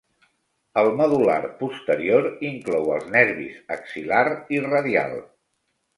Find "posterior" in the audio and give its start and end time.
1.59-2.25